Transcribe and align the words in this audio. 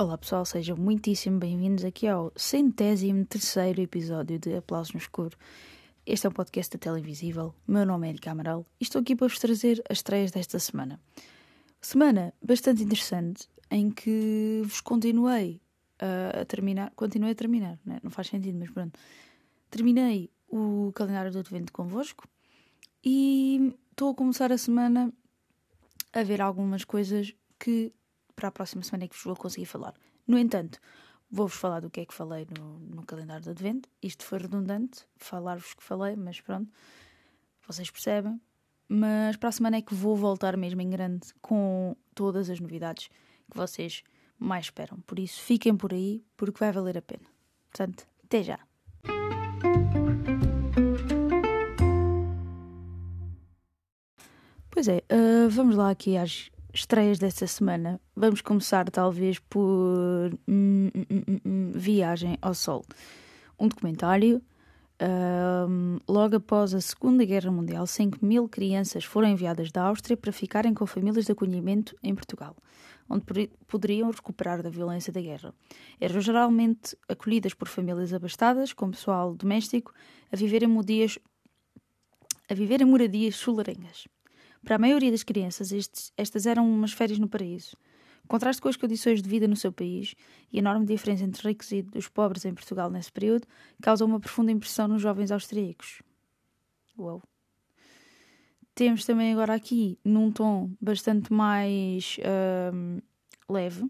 Olá 0.00 0.16
pessoal, 0.16 0.46
sejam 0.46 0.78
muitíssimo 0.78 1.38
bem-vindos 1.38 1.84
aqui 1.84 2.08
ao 2.08 2.32
centésimo 2.34 3.22
terceiro 3.26 3.82
episódio 3.82 4.38
de 4.38 4.56
Aplausos 4.56 4.94
no 4.94 4.98
Escuro. 4.98 5.36
Este 6.06 6.26
é 6.26 6.30
um 6.30 6.32
podcast 6.32 6.72
da 6.74 6.80
Televisível, 6.80 7.54
meu 7.68 7.84
nome 7.84 8.06
é 8.06 8.10
Erika 8.10 8.30
Amaral 8.30 8.64
e 8.80 8.84
estou 8.84 9.02
aqui 9.02 9.14
para 9.14 9.28
vos 9.28 9.38
trazer 9.38 9.82
as 9.90 9.98
estreias 9.98 10.30
desta 10.30 10.58
semana. 10.58 10.98
Semana 11.82 12.32
bastante 12.42 12.82
interessante 12.82 13.46
em 13.70 13.90
que 13.90 14.62
vos 14.64 14.80
continuei 14.80 15.60
a 15.98 16.44
terminar, 16.44 16.92
continuei 16.96 17.32
a 17.32 17.34
terminar, 17.34 17.78
não, 17.84 17.96
é? 17.96 18.00
não 18.02 18.10
faz 18.10 18.28
sentido, 18.28 18.58
mas 18.58 18.70
pronto. 18.70 18.98
Terminei 19.70 20.30
o 20.48 20.90
calendário 20.94 21.30
do 21.30 21.38
advento 21.38 21.72
convosco 21.72 22.26
e 23.04 23.74
estou 23.90 24.10
a 24.10 24.14
começar 24.14 24.50
a 24.50 24.58
semana 24.58 25.12
a 26.12 26.22
ver 26.22 26.40
algumas 26.40 26.84
coisas 26.84 27.34
que 27.58 27.92
para 28.34 28.48
a 28.48 28.52
próxima 28.52 28.82
semana 28.82 29.04
é 29.04 29.08
que 29.08 29.14
vos 29.14 29.24
vou 29.24 29.36
conseguir 29.36 29.66
falar. 29.66 29.94
No 30.26 30.38
entanto, 30.38 30.80
vou-vos 31.30 31.56
falar 31.56 31.80
do 31.80 31.90
que 31.90 32.00
é 32.00 32.06
que 32.06 32.14
falei 32.14 32.46
no, 32.58 32.78
no 32.78 33.04
calendário 33.04 33.44
de 33.44 33.50
Advento. 33.50 33.88
Isto 34.02 34.24
foi 34.24 34.38
redundante, 34.38 35.06
falar-vos 35.16 35.74
que 35.74 35.82
falei, 35.82 36.16
mas 36.16 36.40
pronto, 36.40 36.72
vocês 37.66 37.90
percebem. 37.90 38.40
Mas 38.88 39.36
para 39.36 39.50
a 39.50 39.52
semana 39.52 39.76
é 39.76 39.82
que 39.82 39.94
vou 39.94 40.16
voltar 40.16 40.56
mesmo 40.56 40.80
em 40.80 40.90
grande 40.90 41.28
com 41.40 41.94
todas 42.14 42.50
as 42.50 42.58
novidades 42.58 43.08
que 43.50 43.56
vocês 43.56 44.02
mais 44.38 44.66
esperam. 44.66 44.98
Por 45.06 45.18
isso, 45.18 45.40
fiquem 45.42 45.76
por 45.76 45.92
aí, 45.92 46.24
porque 46.36 46.58
vai 46.58 46.72
valer 46.72 46.96
a 46.96 47.02
pena. 47.02 47.26
Portanto, 47.70 48.06
até 48.24 48.42
já! 48.42 48.58
Pois 54.70 54.88
é, 54.88 55.02
uh, 55.12 55.50
vamos 55.50 55.76
lá 55.76 55.90
aqui 55.90 56.16
às 56.16 56.50
estreias 56.72 57.18
desta 57.18 57.46
semana. 57.46 58.00
Vamos 58.16 58.40
começar, 58.40 58.88
talvez, 58.88 59.38
por 59.38 59.60
hum, 60.48 60.90
hum, 60.94 61.40
hum, 61.44 61.72
Viagem 61.74 62.38
ao 62.40 62.54
Sol, 62.54 62.84
um 63.58 63.68
documentário. 63.68 64.40
logo 66.08 66.36
após 66.36 66.74
a 66.74 66.80
Segunda 66.80 67.24
Guerra 67.24 67.50
Mundial, 67.50 67.86
5 67.86 68.24
mil 68.24 68.48
crianças 68.48 69.04
foram 69.04 69.28
enviadas 69.28 69.70
da 69.70 69.82
Áustria 69.82 70.16
para 70.16 70.32
ficarem 70.32 70.72
com 70.72 70.86
famílias 70.86 71.26
de 71.26 71.32
acolhimento 71.32 71.96
em 72.02 72.14
Portugal, 72.14 72.56
onde 73.10 73.50
poderiam 73.66 74.10
recuperar 74.10 74.62
da 74.62 74.70
violência 74.70 75.12
da 75.12 75.20
guerra. 75.20 75.52
Eram 76.00 76.20
geralmente 76.20 76.96
acolhidas 77.08 77.52
por 77.52 77.66
famílias 77.66 78.14
abastadas, 78.14 78.72
com 78.72 78.92
pessoal 78.92 79.34
doméstico, 79.34 79.92
a 80.30 80.36
viver 80.36 80.62
em 80.62 80.68
moradias, 80.68 81.18
a 82.48 82.54
viver 82.54 82.80
em 82.80 82.84
moradias 82.84 83.34
solarengas. 83.34 84.06
Para 84.62 84.76
a 84.76 84.78
maioria 84.78 85.10
das 85.10 85.24
crianças, 85.24 85.72
estes, 85.72 86.12
estas 86.16 86.46
eram 86.46 86.70
umas 86.70 86.92
férias 86.92 87.18
no 87.18 87.28
paraíso. 87.28 87.76
Contraste 88.28 88.62
com 88.62 88.68
as 88.68 88.76
condições 88.76 89.20
de 89.20 89.28
vida 89.28 89.48
no 89.48 89.56
seu 89.56 89.72
país 89.72 90.14
e 90.52 90.58
a 90.58 90.60
enorme 90.60 90.86
diferença 90.86 91.24
entre 91.24 91.48
ricos 91.48 91.72
e 91.72 91.84
os 91.96 92.06
pobres 92.06 92.44
em 92.44 92.54
Portugal 92.54 92.88
nesse 92.88 93.10
período 93.10 93.44
causa 93.82 94.04
uma 94.04 94.20
profunda 94.20 94.52
impressão 94.52 94.86
nos 94.86 95.02
jovens 95.02 95.32
austríacos. 95.32 96.00
Uau! 96.96 97.29
Temos 98.74 99.04
também 99.04 99.32
agora 99.32 99.54
aqui, 99.54 99.98
num 100.04 100.30
tom 100.30 100.70
bastante 100.80 101.32
mais 101.32 102.16
uh, 102.18 103.02
leve, 103.52 103.84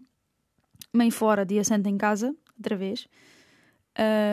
Mãe 0.93 1.09
Fora, 1.09 1.45
Dia 1.45 1.63
Santo 1.63 1.87
em 1.87 1.97
Casa, 1.97 2.35
outra 2.57 2.75
vez. 2.75 3.07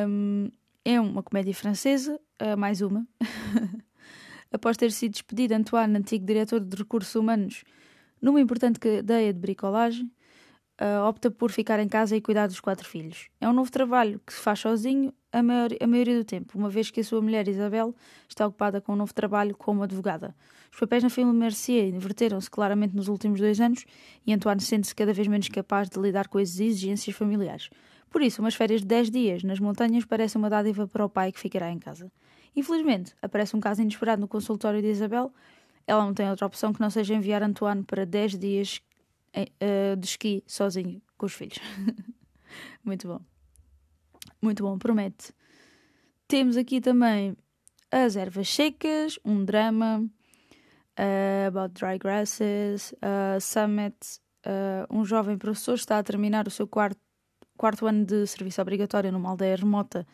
Um, 0.09 0.51
é 0.85 1.01
uma 1.01 1.23
comédia 1.23 1.55
francesa, 1.55 2.21
uh, 2.43 2.57
mais 2.57 2.81
uma. 2.81 3.07
após 4.51 4.77
ter 4.77 4.91
sido 4.91 5.13
despedido 5.13 5.55
Antoine, 5.55 5.99
antigo 5.99 6.25
diretor 6.25 6.61
de 6.61 6.77
recursos 6.77 7.15
humanos, 7.15 7.65
numa 8.21 8.41
importante 8.41 8.81
cadeia 8.81 9.33
de 9.33 9.39
bricolagem, 9.39 10.11
uh, 10.81 11.07
opta 11.07 11.31
por 11.31 11.51
ficar 11.51 11.81
em 11.81 11.89
casa 11.89 12.17
e 12.17 12.21
cuidar 12.21 12.47
dos 12.47 12.61
quatro 12.61 12.89
filhos. 12.89 13.29
É 13.41 13.49
um 13.49 13.53
novo 13.53 13.71
trabalho 13.71 14.21
que 14.25 14.33
se 14.33 14.41
faz 14.41 14.61
sozinho 14.61 15.13
a, 15.33 15.43
maior, 15.43 15.71
a 15.81 15.87
maioria 15.87 16.17
do 16.17 16.25
tempo, 16.25 16.57
uma 16.57 16.71
vez 16.71 16.91
que 16.91 17.01
a 17.01 17.05
sua 17.05 17.21
mulher 17.21 17.47
Isabel 17.49 17.95
está 18.29 18.47
ocupada 18.47 18.81
com 18.81 18.93
um 18.93 18.97
novo 18.97 19.13
trabalho 19.13 19.57
como 19.57 19.83
advogada. 19.83 20.35
Os 20.73 20.79
papéis 20.79 21.03
na 21.03 21.11
família 21.11 21.35
Mercier 21.35 21.95
inverteram-se 21.95 22.51
claramente 22.51 22.95
nos 22.95 23.09
últimos 23.09 23.41
dois 23.41 23.61
anos 23.61 23.85
e 24.27 24.33
Antoine 24.33 24.61
sente-se 24.61 24.95
cada 24.95 25.13
vez 25.13 25.27
menos 25.27 25.49
capaz 25.49 25.89
de 25.89 25.99
lidar 25.99 26.29
com 26.29 26.39
as 26.39 26.61
exigências 26.61 27.17
familiares. 27.17 27.69
Por 28.11 28.23
isso, 28.23 28.41
umas 28.41 28.55
férias 28.55 28.81
de 28.81 28.87
10 28.87 29.11
dias 29.11 29.43
nas 29.43 29.61
montanhas 29.61 30.05
parece 30.05 30.37
uma 30.37 30.49
dádiva 30.49 30.87
para 30.87 31.05
o 31.05 31.11
pai 31.11 31.31
que 31.31 31.39
ficará 31.39 31.71
em 31.71 31.79
casa. 31.79 32.11
Infelizmente, 32.57 33.15
aparece 33.21 33.55
um 33.55 33.61
caso 33.61 33.83
inesperado 33.83 34.21
no 34.21 34.29
consultório 34.29 34.81
de 34.81 34.89
Isabel. 34.89 35.33
Ela 35.87 36.05
não 36.05 36.15
tem 36.15 36.29
outra 36.29 36.47
opção 36.47 36.73
que 36.73 36.81
não 36.81 36.91
seja 36.91 37.15
enviar 37.15 37.43
Antoine 37.43 37.83
para 37.83 38.07
10 38.07 38.39
dias 38.39 38.81
de 39.33 40.07
esqui 40.07 40.43
sozinho 40.47 41.01
com 41.17 41.27
os 41.27 41.35
filhos. 41.35 41.59
Muito 42.85 43.07
bom. 43.09 43.21
Muito 44.41 44.63
bom, 44.63 44.79
promete. 44.79 45.33
Temos 46.27 46.57
aqui 46.57 46.81
também 46.81 47.37
As 47.91 48.17
Ervas 48.17 48.49
Secas, 48.49 49.19
um 49.25 49.45
drama 49.45 50.09
uh, 50.99 51.49
about 51.49 51.75
dry 51.75 51.99
grasses, 51.99 52.93
uh, 52.93 53.41
Summit, 53.41 53.97
uh, 54.47 54.95
um 54.95 55.05
jovem 55.05 55.39
professor 55.39 55.75
está 55.75 55.99
a 55.99 56.03
terminar 56.03 56.47
o 56.47 56.51
seu 56.51 56.67
quarto, 56.67 57.01
quarto 57.57 57.87
ano 57.87 58.05
de 58.05 58.27
serviço 58.27 58.61
obrigatório 58.61 59.11
numa 59.11 59.31
aldeia 59.31 59.57
remota 59.57 60.07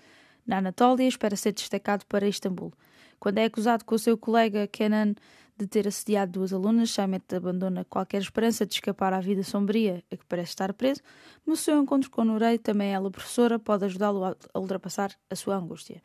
na 0.46 0.58
Anatólia 0.58 1.08
espera 1.08 1.36
ser 1.36 1.52
destacado 1.52 2.04
para 2.06 2.28
Istambul. 2.28 2.72
Quando 3.18 3.38
é 3.38 3.44
acusado 3.44 3.84
com 3.84 3.94
o 3.94 3.98
seu 3.98 4.16
colega 4.18 4.66
Kenan 4.66 5.14
de 5.56 5.66
ter 5.66 5.86
assediado 5.86 6.32
duas 6.32 6.52
alunas, 6.52 6.88
Shamet 6.88 7.24
abandona 7.34 7.84
qualquer 7.84 8.20
esperança 8.20 8.66
de 8.66 8.74
escapar 8.74 9.12
à 9.12 9.20
vida 9.20 9.42
sombria 9.42 10.02
a 10.10 10.16
que 10.16 10.24
parece 10.26 10.50
estar 10.50 10.72
preso, 10.72 11.00
mas 11.46 11.60
o 11.60 11.62
seu 11.62 11.80
encontro 11.80 12.10
com 12.10 12.24
Nurei, 12.24 12.58
também 12.58 12.92
ela 12.92 13.10
professora, 13.10 13.58
pode 13.58 13.84
ajudá-lo 13.84 14.24
a 14.24 14.58
ultrapassar 14.58 15.12
a 15.30 15.36
sua 15.36 15.56
angústia. 15.56 16.02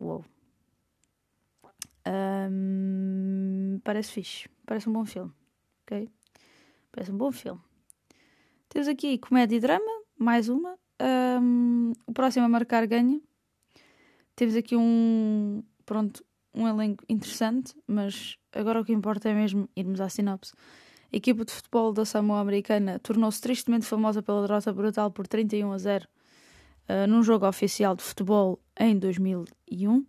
Uou. 0.00 0.24
Um, 2.06 3.78
parece 3.84 4.12
fixe. 4.12 4.48
Parece 4.64 4.88
um 4.88 4.92
bom 4.92 5.04
filme. 5.04 5.32
Ok? 5.82 6.08
Parece 6.90 7.12
um 7.12 7.18
bom 7.18 7.30
filme. 7.30 7.60
Temos 8.68 8.88
aqui 8.88 9.18
comédia 9.18 9.56
e 9.56 9.60
drama, 9.60 10.02
mais 10.18 10.48
uma. 10.48 10.78
Um, 11.00 11.92
o 12.06 12.12
próximo 12.12 12.46
a 12.46 12.48
marcar 12.48 12.86
ganha. 12.86 13.20
Temos 14.34 14.56
aqui 14.56 14.76
um, 14.76 15.62
pronto, 15.84 16.24
um 16.54 16.66
elenco 16.66 17.04
interessante, 17.08 17.74
mas 17.86 18.36
agora 18.52 18.80
o 18.80 18.84
que 18.84 18.92
importa 18.92 19.28
é 19.28 19.34
mesmo 19.34 19.68
irmos 19.76 20.00
à 20.00 20.08
sinopse. 20.08 20.52
A 21.12 21.16
equipa 21.16 21.44
de 21.44 21.52
futebol 21.52 21.92
da 21.92 22.04
Samoa 22.04 22.40
Americana 22.40 22.98
tornou-se 22.98 23.40
tristemente 23.40 23.84
famosa 23.86 24.22
pela 24.22 24.46
derrota 24.46 24.72
brutal 24.72 25.10
por 25.10 25.26
31 25.26 25.72
a 25.72 25.78
0 25.78 26.06
uh, 26.88 27.06
num 27.08 27.22
jogo 27.22 27.46
oficial 27.46 27.96
de 27.96 28.02
futebol 28.02 28.60
em 28.78 28.98
2001. 28.98 30.06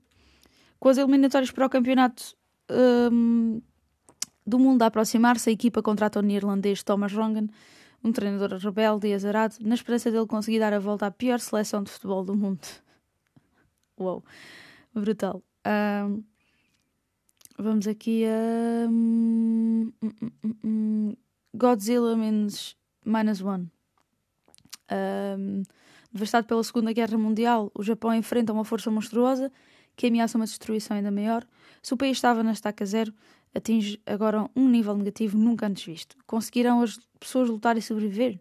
Com 0.79 0.89
as 0.89 0.97
eliminatórias 0.97 1.51
para 1.51 1.65
o 1.65 1.69
campeonato 1.69 2.35
um, 3.11 3.61
do 4.45 4.59
mundo 4.59 4.81
a 4.83 4.87
aproximar-se, 4.87 5.49
a 5.49 5.53
equipa 5.53 5.81
contrata 5.81 6.19
o 6.19 6.21
neerlandês 6.21 6.83
Thomas 6.83 7.13
Rongen 7.13 7.49
um 8.03 8.11
treinador 8.11 8.57
rebelde 8.57 9.07
e 9.07 9.13
azarado, 9.13 9.55
na 9.61 9.75
esperança 9.75 10.11
dele 10.11 10.25
conseguir 10.25 10.59
dar 10.59 10.73
a 10.73 10.79
volta 10.79 11.05
à 11.05 11.11
pior 11.11 11.39
seleção 11.39 11.83
de 11.83 11.91
futebol 11.91 12.23
do 12.23 12.35
mundo. 12.35 12.67
Uou, 13.97 14.23
brutal. 14.93 15.43
Um, 15.65 16.23
vamos 17.61 17.87
aqui 17.87 18.25
a. 18.25 18.89
Um, 18.89 19.91
um, 20.63 21.15
Godzilla 21.53 22.15
menos 22.15 22.77
minus 23.05 23.41
one. 23.41 23.69
devastado 26.11 26.47
pela 26.47 26.63
Segunda 26.63 26.93
Guerra 26.93 27.17
Mundial, 27.17 27.71
o 27.73 27.83
Japão 27.83 28.13
enfrenta 28.13 28.53
uma 28.53 28.63
força 28.63 28.89
monstruosa 28.89 29.51
que 29.95 30.07
ameaça 30.07 30.37
uma 30.37 30.45
destruição 30.45 30.97
ainda 30.97 31.11
maior. 31.11 31.45
Se 31.81 31.93
o 31.93 31.97
país 31.97 32.17
estava 32.17 32.41
na 32.41 32.53
estaca 32.53 32.85
zero, 32.85 33.13
atinge 33.53 34.01
agora 34.05 34.49
um 34.55 34.69
nível 34.69 34.95
negativo 34.97 35.37
nunca 35.37 35.67
antes 35.67 35.83
visto. 35.83 36.17
Conseguirão 36.25 36.81
as 36.81 36.97
pessoas 37.19 37.49
lutar 37.49 37.77
e 37.77 37.81
sobreviver? 37.81 38.39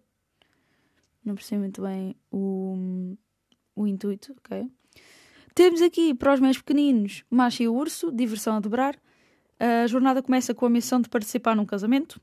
Não 1.25 1.35
percebo 1.35 1.61
muito 1.62 1.83
bem 1.83 2.15
o, 2.31 3.17
o 3.75 3.87
intuito, 3.87 4.35
ok? 4.39 4.71
Temos 5.55 5.83
aqui 5.83 6.15
para 6.15 6.33
os 6.33 6.41
mais 6.41 6.56
pequeninos 6.56 7.25
Macho 7.29 7.62
e 7.62 7.69
o 7.69 7.75
Urso, 7.75 8.12
diversão 8.12 8.56
a 8.56 8.61
dobrar. 8.61 8.97
A 9.61 9.87
jornada 9.87 10.23
começa 10.23 10.55
com 10.55 10.65
a 10.65 10.71
missão 10.71 11.03
de 11.03 11.09
participar 11.11 11.55
num 11.55 11.67
casamento. 11.67 12.19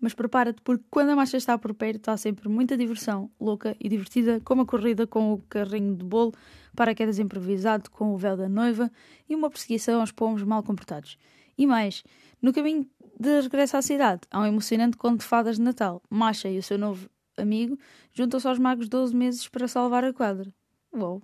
Mas 0.00 0.14
prepara-te 0.14 0.60
porque 0.62 0.84
quando 0.88 1.10
a 1.10 1.16
marcha 1.16 1.36
está 1.36 1.58
por 1.58 1.74
perto 1.74 1.96
está 1.96 2.16
sempre 2.16 2.48
muita 2.48 2.76
diversão, 2.76 3.30
louca 3.40 3.76
e 3.78 3.88
divertida, 3.88 4.40
como 4.44 4.62
a 4.62 4.66
corrida 4.66 5.06
com 5.06 5.32
o 5.32 5.38
carrinho 5.42 5.96
de 5.96 6.04
bolo, 6.04 6.32
paraquedas 6.74 7.18
improvisado 7.18 7.90
com 7.90 8.14
o 8.14 8.16
véu 8.16 8.36
da 8.36 8.48
noiva 8.48 8.90
e 9.28 9.34
uma 9.34 9.50
perseguição 9.50 10.00
aos 10.00 10.10
pomos 10.10 10.42
mal 10.42 10.62
comportados. 10.62 11.16
E 11.58 11.66
mais, 11.66 12.02
no 12.40 12.52
caminho 12.52 12.88
de 13.18 13.40
regresso 13.40 13.76
à 13.76 13.82
cidade, 13.82 14.22
há 14.30 14.40
um 14.40 14.46
emocionante 14.46 14.96
conto 14.96 15.20
de 15.20 15.26
fadas 15.26 15.56
de 15.56 15.62
Natal. 15.62 16.02
Masha 16.08 16.48
e 16.48 16.58
o 16.58 16.62
seu 16.62 16.78
novo 16.78 17.08
amigo, 17.36 17.78
juntam-se 18.12 18.46
aos 18.46 18.58
magos 18.58 18.88
12 18.88 19.14
meses 19.14 19.48
para 19.48 19.68
salvar 19.68 20.04
a 20.04 20.12
quadra. 20.12 20.52
Uou, 20.92 21.22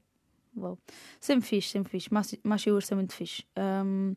uou. 0.56 0.79
Sempre 1.21 1.49
fixe, 1.49 1.71
sempre 1.71 1.91
fixe. 1.91 2.09
Macho 2.44 2.69
e 2.69 2.73
Urso 2.73 2.94
é 2.94 2.97
muito 2.97 3.12
fixe. 3.12 3.44
Um, 3.56 4.15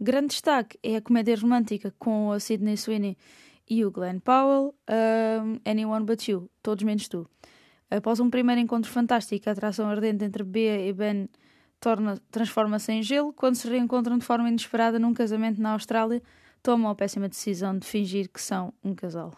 grande 0.00 0.28
destaque 0.28 0.78
é 0.82 0.96
a 0.96 1.02
comédia 1.02 1.36
romântica 1.36 1.94
com 1.98 2.32
a 2.32 2.40
Sidney 2.40 2.76
Sweeney 2.76 3.16
e 3.68 3.84
o 3.84 3.90
Glenn 3.90 4.18
Powell, 4.18 4.74
um, 4.88 5.58
Anyone 5.64 6.04
But 6.04 6.28
You, 6.28 6.50
Todos 6.62 6.84
Menos 6.84 7.08
Tu. 7.08 7.28
Após 7.90 8.20
um 8.20 8.28
primeiro 8.28 8.60
encontro 8.60 8.90
fantástico, 8.90 9.48
a 9.48 9.52
atração 9.52 9.88
ardente 9.88 10.24
entre 10.24 10.42
Bea 10.42 10.86
e 10.86 10.92
Ben 10.92 11.28
transforma-se 12.30 12.92
em 12.92 13.02
gelo. 13.02 13.32
Quando 13.32 13.56
se 13.56 13.68
reencontram 13.68 14.18
de 14.18 14.24
forma 14.24 14.48
inesperada 14.48 14.98
num 14.98 15.12
casamento 15.12 15.60
na 15.60 15.72
Austrália, 15.72 16.22
tomam 16.62 16.90
a 16.90 16.94
péssima 16.94 17.28
decisão 17.28 17.78
de 17.78 17.86
fingir 17.86 18.28
que 18.30 18.40
são 18.40 18.72
um 18.82 18.94
casal. 18.94 19.32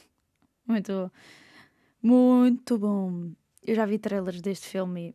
Muito 0.66 0.92
bom. 0.92 1.10
Muito 2.02 2.78
bom. 2.78 3.32
Eu 3.66 3.74
já 3.74 3.84
vi 3.86 3.98
trailers 3.98 4.40
deste 4.40 4.66
filme 4.66 5.08
e 5.08 5.14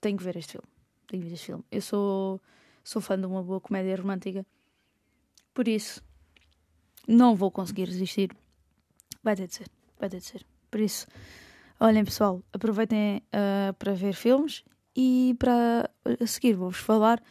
tenho 0.00 0.16
que 0.16 0.24
ver 0.24 0.36
este 0.36 0.52
filme. 0.52 0.68
Tenho 1.06 1.22
que 1.22 1.28
ver 1.28 1.34
este 1.34 1.46
filme. 1.46 1.64
Eu 1.70 1.80
sou, 1.82 2.40
sou 2.88 3.02
fã 3.02 3.20
de 3.20 3.26
uma 3.26 3.42
boa 3.42 3.60
comédia 3.60 3.96
romântica. 3.96 4.46
Por 5.52 5.68
isso, 5.68 6.02
não 7.06 7.36
vou 7.36 7.50
conseguir 7.50 7.84
resistir. 7.84 8.30
Vai 9.22 9.36
ter 9.36 9.46
de 9.46 9.56
ser. 9.56 9.68
Vai 9.98 10.08
ter 10.08 10.20
de 10.20 10.24
ser. 10.24 10.46
Por 10.70 10.80
isso, 10.80 11.06
olhem 11.78 12.02
pessoal, 12.02 12.42
aproveitem 12.50 13.22
uh, 13.28 13.74
para 13.74 13.92
ver 13.92 14.14
filmes 14.14 14.64
e 14.96 15.36
para 15.38 15.90
a 16.18 16.26
seguir 16.26 16.54
vou-vos 16.54 16.78
falar 16.78 17.22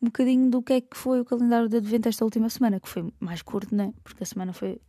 um 0.00 0.06
bocadinho 0.06 0.48
do 0.48 0.62
que 0.62 0.74
é 0.74 0.80
que 0.80 0.96
foi 0.96 1.20
o 1.20 1.24
calendário 1.24 1.68
de 1.68 1.76
advento 1.78 2.08
esta 2.08 2.24
última 2.24 2.48
semana, 2.48 2.78
que 2.78 2.88
foi 2.88 3.12
mais 3.18 3.42
curto, 3.42 3.74
né? 3.74 3.92
Porque 4.04 4.22
a 4.22 4.26
semana 4.26 4.52
foi. 4.52 4.80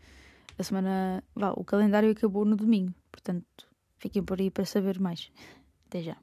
A 0.58 0.64
semana. 0.64 1.24
Vá, 1.34 1.52
o 1.58 1.64
calendário 1.64 2.12
acabou 2.12 2.46
no 2.46 2.56
domingo, 2.56 2.94
portanto, 3.12 3.68
fiquem 3.98 4.24
por 4.24 4.40
aí 4.40 4.52
para 4.52 4.66
saber 4.66 5.00
mais. 5.00 5.32
Até 5.88 6.04
já. 6.04 6.18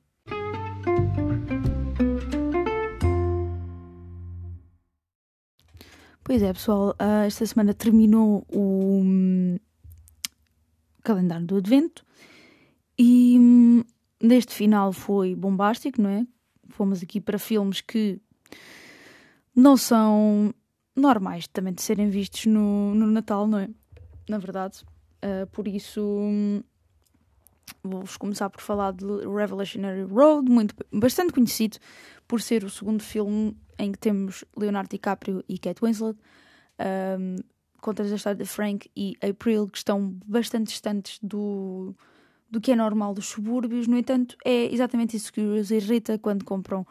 Pois 6.28 6.42
é, 6.42 6.52
pessoal, 6.52 6.94
ah, 6.98 7.24
esta 7.24 7.46
semana 7.46 7.72
terminou 7.72 8.44
o 8.52 9.00
hum, 9.02 9.56
calendário 11.02 11.46
do 11.46 11.56
Advento 11.56 12.04
e 12.98 13.38
hum, 13.40 13.82
neste 14.22 14.54
final 14.54 14.92
foi 14.92 15.34
bombástico, 15.34 16.02
não 16.02 16.10
é? 16.10 16.26
Fomos 16.68 17.02
aqui 17.02 17.18
para 17.18 17.38
filmes 17.38 17.80
que 17.80 18.20
não 19.56 19.74
são 19.74 20.52
normais 20.94 21.48
também 21.48 21.72
de 21.72 21.80
serem 21.80 22.10
vistos 22.10 22.44
no, 22.44 22.94
no 22.94 23.06
Natal, 23.06 23.46
não 23.46 23.60
é? 23.60 23.70
Na 24.28 24.36
verdade. 24.36 24.84
Uh, 25.24 25.46
por 25.46 25.66
isso, 25.66 26.20
vou-vos 27.82 28.16
começar 28.16 28.50
por 28.50 28.60
falar 28.60 28.92
de 28.92 29.04
Revolutionary 29.04 30.02
Road, 30.02 30.50
muito, 30.50 30.74
bastante 30.92 31.32
conhecido 31.32 31.78
por 32.26 32.40
ser 32.40 32.64
o 32.64 32.70
segundo 32.70 33.02
filme 33.02 33.56
em 33.78 33.92
que 33.92 33.98
temos 33.98 34.44
Leonardo 34.56 34.90
DiCaprio 34.90 35.42
e 35.48 35.58
Kate 35.58 35.80
Winslet. 35.82 36.18
Um, 37.18 37.36
contas 37.80 38.12
a 38.12 38.16
história 38.16 38.36
de 38.36 38.44
Frank 38.44 38.90
e 38.96 39.16
April, 39.22 39.68
que 39.68 39.78
estão 39.78 40.18
bastante 40.26 40.68
distantes 40.68 41.18
do, 41.22 41.94
do 42.50 42.60
que 42.60 42.72
é 42.72 42.76
normal 42.76 43.14
dos 43.14 43.26
subúrbios. 43.26 43.86
No 43.86 43.96
entanto, 43.96 44.36
é 44.44 44.72
exatamente 44.72 45.16
isso 45.16 45.32
que 45.32 45.40
os 45.40 45.70
irrita 45.70 46.18
quando 46.18 46.44
compram 46.44 46.86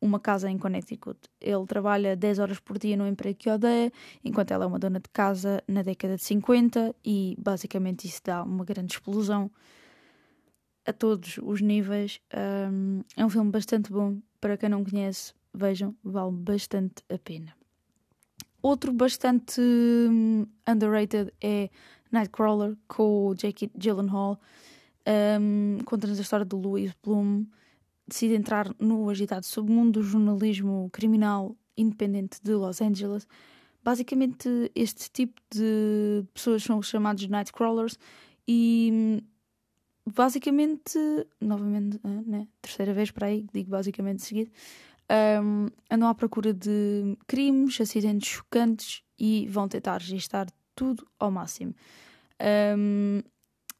uma 0.00 0.20
casa 0.20 0.48
em 0.48 0.56
Connecticut. 0.56 1.18
Ele 1.40 1.66
trabalha 1.66 2.16
10 2.16 2.38
horas 2.38 2.60
por 2.60 2.78
dia 2.78 2.96
no 2.96 3.06
emprego 3.06 3.36
que 3.36 3.50
odeia, 3.50 3.92
enquanto 4.24 4.52
ela 4.52 4.64
é 4.64 4.66
uma 4.66 4.78
dona 4.78 5.00
de 5.00 5.08
casa 5.12 5.62
na 5.66 5.82
década 5.82 6.16
de 6.16 6.22
50 6.22 6.94
e 7.04 7.36
basicamente 7.38 8.06
isso 8.06 8.20
dá 8.24 8.42
uma 8.42 8.64
grande 8.64 8.94
explosão 8.94 9.50
a 10.88 10.92
todos 10.92 11.38
os 11.42 11.60
níveis. 11.60 12.20
Um, 12.34 13.02
é 13.16 13.24
um 13.24 13.28
filme 13.28 13.50
bastante 13.50 13.92
bom. 13.92 14.18
Para 14.40 14.56
quem 14.56 14.68
não 14.68 14.84
conhece, 14.84 15.34
vejam, 15.52 15.94
vale 16.02 16.32
bastante 16.32 17.02
a 17.08 17.18
pena. 17.18 17.52
Outro 18.62 18.92
bastante 18.92 19.60
um, 19.60 20.46
underrated 20.66 21.32
é 21.40 21.70
Nightcrawler 22.10 22.76
com 22.88 23.28
o 23.28 23.34
Jake 23.34 23.70
Gyllenhaal 23.76 24.40
um, 25.40 25.78
conta-nos 25.86 26.18
a 26.18 26.22
história 26.22 26.44
de 26.44 26.54
Louis 26.54 26.92
Bloom, 27.02 27.46
decide 28.06 28.34
entrar 28.34 28.70
no 28.78 29.08
agitado 29.08 29.46
submundo 29.46 30.00
do 30.00 30.02
jornalismo 30.02 30.90
criminal 30.92 31.56
independente 31.76 32.38
de 32.42 32.52
Los 32.52 32.82
Angeles. 32.82 33.26
Basicamente, 33.82 34.70
este 34.74 35.10
tipo 35.10 35.40
de 35.50 36.24
pessoas 36.34 36.62
são 36.62 36.82
chamados 36.82 37.26
Nightcrawlers 37.26 37.98
e 38.46 39.22
basicamente, 40.14 40.98
novamente, 41.40 41.98
ah, 42.04 42.22
né, 42.26 42.48
terceira 42.60 42.92
vez 42.92 43.10
para 43.10 43.26
aí, 43.26 43.46
digo 43.52 43.70
basicamente 43.70 44.22
seguido, 44.22 44.50
um, 45.42 45.68
andam 45.90 46.08
à 46.08 46.14
procura 46.14 46.52
de 46.52 47.16
crimes, 47.26 47.80
acidentes 47.80 48.28
chocantes 48.28 49.02
e 49.18 49.46
vão 49.48 49.68
tentar 49.68 49.98
registrar 49.98 50.46
tudo 50.74 51.06
ao 51.18 51.30
máximo. 51.30 51.74
Um, 52.76 53.22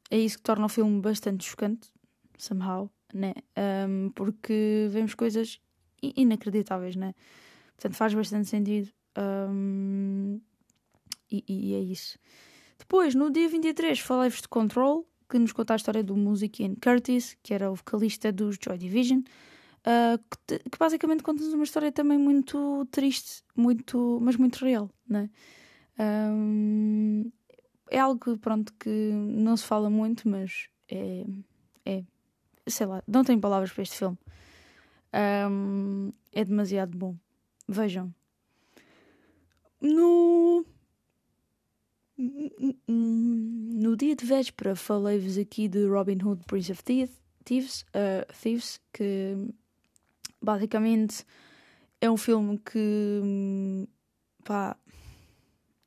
é 0.09 0.17
isso 0.17 0.37
que 0.37 0.43
torna 0.43 0.65
o 0.65 0.69
filme 0.69 0.99
bastante 1.01 1.45
chocante, 1.45 1.89
somehow, 2.37 2.89
né? 3.13 3.33
Um, 3.87 4.09
porque 4.09 4.87
vemos 4.89 5.13
coisas 5.13 5.61
inacreditáveis, 6.01 6.95
né? 6.95 7.13
Portanto, 7.75 7.95
faz 7.95 8.13
bastante 8.13 8.49
sentido. 8.49 8.91
E, 11.31 11.43
e, 11.47 11.75
é 11.75 11.79
isso. 11.79 12.17
Depois, 12.77 13.13
no 13.13 13.29
dia 13.29 13.47
23, 13.47 13.99
falei-vos 13.99 14.41
de 14.41 14.47
Control, 14.47 15.07
que 15.29 15.37
nos 15.37 15.51
conta 15.51 15.73
a 15.73 15.75
história 15.75 16.03
do 16.03 16.15
músico 16.17 16.61
Ian 16.61 16.75
Curtis, 16.75 17.37
que 17.43 17.53
era 17.53 17.71
o 17.71 17.75
vocalista 17.75 18.31
dos 18.31 18.57
Joy 18.61 18.77
Division, 18.77 19.19
uh, 19.19 20.17
que, 20.47 20.59
que, 20.59 20.77
basicamente 20.77 21.23
conta-nos 21.23 21.53
uma 21.53 21.63
história 21.63 21.91
também 21.91 22.17
muito 22.17 22.85
triste, 22.91 23.43
muito, 23.55 24.19
mas 24.21 24.35
muito 24.35 24.65
real, 24.65 24.89
né? 25.07 25.29
Um, 25.99 27.31
é 27.89 27.99
algo 27.99 28.37
pronto, 28.37 28.73
que 28.79 28.89
não 28.89 29.55
se 29.57 29.65
fala 29.65 29.89
muito, 29.89 30.27
mas 30.27 30.67
é. 30.89 31.25
é 31.85 32.03
sei 32.67 32.85
lá, 32.85 33.03
não 33.07 33.23
tenho 33.23 33.39
palavras 33.39 33.71
para 33.71 33.83
este 33.83 33.97
filme. 33.97 34.17
Um, 35.49 36.11
é 36.31 36.45
demasiado 36.45 36.97
bom. 36.97 37.15
Vejam. 37.67 38.13
No. 39.81 40.65
Dia 43.99 44.15
de 44.15 44.25
véspera 44.25 44.77
falei-vos 44.77 45.37
aqui 45.37 45.67
de 45.67 45.85
Robin 45.85 46.23
Hood, 46.23 46.45
Prince 46.45 46.71
of 46.71 46.81
Thieves, 46.83 47.81
uh, 47.89 48.33
Thieves, 48.41 48.79
que 48.93 49.35
basicamente 50.41 51.25
é 51.99 52.09
um 52.09 52.15
filme 52.15 52.57
que 52.59 53.85
pá, 54.45 54.77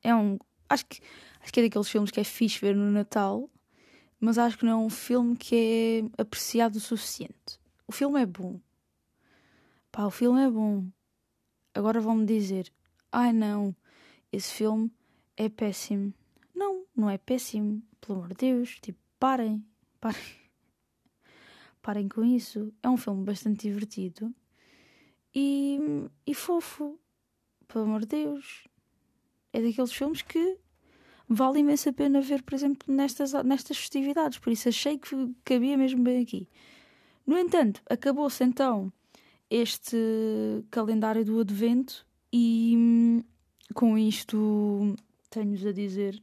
é 0.03 0.13
um 0.13 0.37
acho 0.69 0.85
que 0.85 1.01
Acho 1.43 1.51
que 1.51 1.59
é 1.59 1.63
daqueles 1.63 1.89
filmes 1.89 2.09
que 2.09 2.19
é 2.21 2.23
fixe 2.23 2.59
ver 2.61 2.75
no 2.75 2.89
Natal, 2.89 3.49
mas 4.17 4.37
acho 4.37 4.57
que 4.57 4.65
não 4.65 4.71
é 4.71 4.85
um 4.85 4.89
filme 4.89 5.35
que 5.35 6.09
é 6.17 6.21
apreciado 6.21 6.77
o 6.77 6.79
suficiente. 6.79 7.59
O 7.85 7.91
filme 7.91 8.21
é 8.21 8.25
bom. 8.25 8.59
Pá, 9.91 10.05
o 10.05 10.11
filme 10.11 10.41
é 10.41 10.49
bom. 10.49 10.85
Agora 11.73 11.99
vão-me 11.99 12.25
dizer: 12.25 12.71
ai 13.11 13.33
não, 13.33 13.75
esse 14.31 14.53
filme 14.53 14.89
é 15.35 15.49
péssimo. 15.49 16.13
Não, 16.55 16.85
não 16.95 17.09
é 17.09 17.17
péssimo. 17.17 17.83
Pelo 18.05 18.19
amor 18.19 18.29
de 18.29 18.35
Deus, 18.35 18.77
tipo, 18.81 18.99
parem, 19.17 19.65
parem. 19.99 20.21
Parem 21.81 22.07
com 22.07 22.23
isso. 22.23 22.73
É 22.81 22.89
um 22.89 22.95
filme 22.95 23.25
bastante 23.25 23.67
divertido 23.67 24.33
e, 25.35 25.79
e 26.25 26.33
fofo. 26.33 26.97
Pelo 27.67 27.85
amor 27.85 28.01
de 28.01 28.07
Deus. 28.07 28.67
É 29.51 29.61
daqueles 29.61 29.91
filmes 29.91 30.21
que 30.21 30.57
vale 31.27 31.59
imensa 31.59 31.91
pena 31.91 32.21
ver, 32.21 32.41
por 32.41 32.53
exemplo, 32.53 32.93
nestas, 32.93 33.33
nestas 33.43 33.77
festividades. 33.77 34.37
Por 34.37 34.51
isso 34.51 34.69
achei 34.69 34.97
que 34.97 35.35
cabia 35.43 35.77
mesmo 35.77 36.03
bem 36.03 36.21
aqui. 36.21 36.47
No 37.25 37.37
entanto, 37.37 37.81
acabou-se 37.89 38.43
então 38.43 38.91
este 39.49 39.97
calendário 40.71 41.23
do 41.23 41.39
Advento 41.39 42.05
e 42.31 42.75
hum, 42.77 43.23
com 43.73 43.97
isto 43.97 44.95
tenho-vos 45.29 45.65
a 45.65 45.71
dizer 45.71 46.21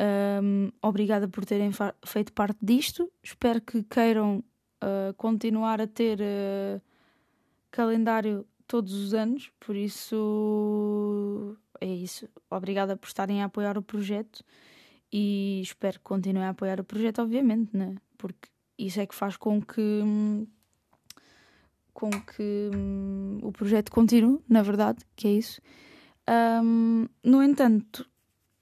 um, 0.00 0.70
obrigada 0.82 1.28
por 1.28 1.44
terem 1.44 1.70
feito 2.04 2.32
parte 2.32 2.58
disto. 2.60 3.10
Espero 3.22 3.60
que 3.60 3.82
queiram 3.84 4.42
uh, 4.82 5.14
continuar 5.16 5.80
a 5.80 5.86
ter 5.86 6.20
uh, 6.20 6.80
calendário 7.70 8.46
todos 8.66 8.92
os 8.92 9.14
anos, 9.14 9.50
por 9.60 9.76
isso 9.76 11.56
é 11.80 11.86
isso. 11.86 12.28
Obrigada 12.50 12.96
por 12.96 13.06
estarem 13.06 13.42
a 13.42 13.46
apoiar 13.46 13.78
o 13.78 13.82
projeto 13.82 14.42
e 15.12 15.60
espero 15.62 15.98
que 15.98 16.04
continuem 16.04 16.44
a 16.44 16.50
apoiar 16.50 16.80
o 16.80 16.84
projeto, 16.84 17.22
obviamente, 17.22 17.76
né? 17.76 17.94
Porque 18.18 18.48
isso 18.78 19.00
é 19.00 19.06
que 19.06 19.14
faz 19.14 19.36
com 19.36 19.60
que 19.62 20.02
com 21.92 22.10
que 22.10 22.70
hum, 22.74 23.38
o 23.40 23.52
projeto 23.52 23.92
continue, 23.92 24.40
na 24.48 24.62
verdade, 24.62 25.04
que 25.14 25.28
é 25.28 25.32
isso. 25.34 25.60
Um, 26.28 27.06
no 27.22 27.40
entanto, 27.40 28.04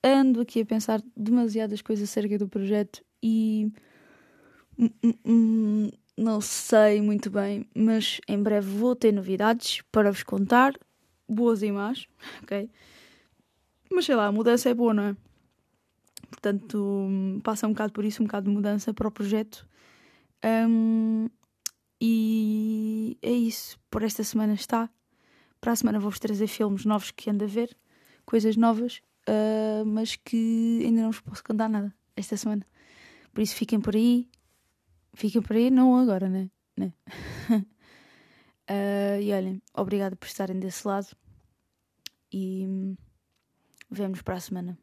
ando 0.02 0.40
aqui 0.40 0.60
a 0.60 0.66
pensar 0.66 1.02
demasiadas 1.16 1.82
coisas 1.82 2.08
acerca 2.08 2.38
do 2.38 2.48
projeto 2.48 3.04
e 3.22 3.70
hum, 4.78 4.90
hum, 5.02 5.14
hum, 5.24 5.90
não 6.16 6.40
sei 6.40 7.00
muito 7.00 7.30
bem, 7.30 7.66
mas 7.74 8.20
em 8.28 8.42
breve 8.42 8.68
vou 8.68 8.94
ter 8.96 9.12
novidades 9.12 9.82
para 9.92 10.10
vos 10.10 10.22
contar, 10.22 10.74
boas 11.28 11.62
e 11.62 11.70
más, 11.70 12.06
ok? 12.42 12.68
Mas 13.90 14.06
sei 14.06 14.14
lá, 14.14 14.26
a 14.26 14.32
mudança 14.32 14.70
é 14.70 14.74
boa, 14.74 14.94
não 14.94 15.02
é? 15.04 15.16
Portanto, 16.30 17.08
passa 17.44 17.66
um 17.66 17.72
bocado 17.72 17.92
por 17.92 18.04
isso, 18.04 18.22
um 18.22 18.26
bocado 18.26 18.48
de 18.48 18.54
mudança 18.54 18.92
para 18.94 19.06
o 19.06 19.10
projeto. 19.10 19.68
Um, 20.44 21.28
e 22.00 23.16
é 23.22 23.30
isso. 23.30 23.78
Por 23.90 24.02
esta 24.02 24.24
semana 24.24 24.54
está. 24.54 24.90
Para 25.60 25.72
a 25.72 25.76
semana 25.76 26.00
vou-vos 26.00 26.18
trazer 26.18 26.48
filmes 26.48 26.84
novos 26.84 27.10
que 27.12 27.30
ando 27.30 27.44
a 27.44 27.46
ver, 27.46 27.76
coisas 28.24 28.56
novas, 28.56 29.00
uh, 29.28 29.84
mas 29.86 30.16
que 30.16 30.82
ainda 30.84 31.02
não 31.02 31.10
vos 31.10 31.20
posso 31.20 31.44
contar 31.44 31.68
nada 31.68 31.94
esta 32.16 32.36
semana. 32.36 32.66
Por 33.32 33.40
isso 33.42 33.54
fiquem 33.54 33.80
por 33.80 33.94
aí. 33.96 34.28
Fiquem 35.14 35.42
por 35.42 35.56
aí, 35.56 35.70
não 35.70 35.96
agora, 35.96 36.28
né? 36.28 36.50
né? 36.76 36.92
uh, 37.50 39.20
e 39.20 39.32
olhem, 39.32 39.62
obrigado 39.74 40.16
por 40.16 40.26
estarem 40.26 40.58
desse 40.58 40.86
lado. 40.86 41.08
E 42.32 42.96
vemos 43.90 44.22
para 44.22 44.36
a 44.36 44.40
semana. 44.40 44.78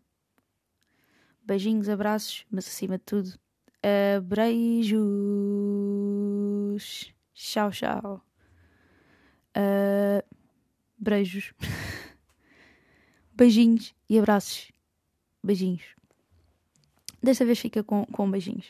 Beijinhos, 1.43 1.89
abraços, 1.89 2.45
mas 2.51 2.67
acima 2.67 2.99
de 2.99 3.03
tudo, 3.05 3.39
abreijos. 4.17 4.99
Tchau, 7.33 7.71
tchau. 7.71 8.23
Uh, 9.57 10.21
beijos. 10.99 11.53
beijinhos 13.39 13.95
e 14.09 14.19
abraços. 14.19 14.71
Beijinhos. 15.41 15.81
Desta 17.23 17.45
vez 17.45 17.57
fica 17.57 17.81
com, 17.81 18.05
com 18.05 18.29
beijinhos. 18.29 18.67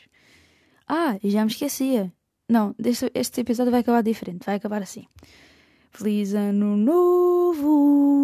Ah, 0.86 1.18
já 1.24 1.44
me 1.44 1.50
esquecia. 1.50 2.12
Não, 2.48 2.74
deste, 2.78 3.10
este 3.14 3.40
episódio 3.40 3.72
vai 3.72 3.80
acabar 3.80 4.02
diferente. 4.02 4.46
Vai 4.46 4.54
acabar 4.54 4.80
assim. 4.82 5.06
Feliz 5.90 6.34
ano 6.34 6.76
novo! 6.76 8.20